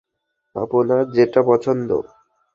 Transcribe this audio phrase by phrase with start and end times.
[0.55, 1.89] আপনার যেটা পছন্দ।